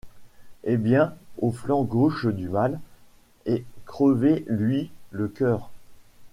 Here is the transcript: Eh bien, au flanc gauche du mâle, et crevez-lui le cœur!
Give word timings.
Eh 0.63 0.77
bien, 0.77 1.13
au 1.43 1.51
flanc 1.51 1.83
gauche 1.83 2.25
du 2.25 2.49
mâle, 2.49 2.79
et 3.45 3.63
crevez-lui 3.85 4.89
le 5.11 5.27
cœur! 5.27 5.69